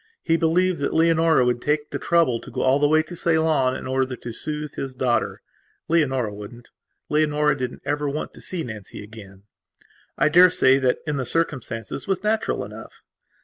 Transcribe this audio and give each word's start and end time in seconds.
He 0.23 0.35
believed 0.35 0.79
that 0.79 0.95
Leonora 0.95 1.45
would 1.45 1.61
take 1.61 1.91
the 1.91 1.99
trouble 1.99 2.41
to 2.41 2.49
go 2.49 2.61
all 2.61 2.79
the 2.79 2.87
way 2.87 3.03
to 3.03 3.15
Ceylon 3.15 3.75
in 3.75 3.85
order 3.85 4.15
to 4.15 4.33
soothe 4.33 4.73
his 4.73 4.95
daughter. 4.95 5.43
Leonora 5.87 6.33
wouldn't. 6.33 6.71
Leonora 7.07 7.55
didn't 7.55 7.83
ever 7.85 8.09
want 8.09 8.33
to 8.33 8.41
see 8.41 8.63
Nancy 8.63 9.03
again. 9.03 9.43
I 10.17 10.27
daresay 10.27 10.79
that 10.79 11.05
that, 11.05 11.07
in 11.07 11.17
the 11.17 11.23
circumstances, 11.25 12.07
was 12.07 12.23
natural 12.23 12.65
enough. 12.65 13.03